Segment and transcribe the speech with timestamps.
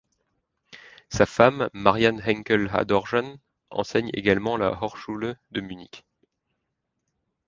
[1.09, 3.35] Sa femme Marianne Henkel-Adorjan
[3.69, 6.05] enseigne également à la Hochschule de Münich.